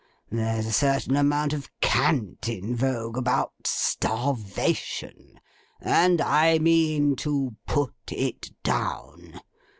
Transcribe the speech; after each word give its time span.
There's 0.31 0.65
a 0.65 0.71
certain 0.71 1.15
amount 1.15 1.53
of 1.53 1.69
cant 1.79 2.49
in 2.49 2.75
vogue 2.75 3.17
about 3.19 3.53
Starvation, 3.65 5.39
and 5.79 6.19
I 6.19 6.57
mean 6.57 7.15
to 7.17 7.55
Put 7.67 7.93
it 8.11 8.49
Down. 8.63 9.41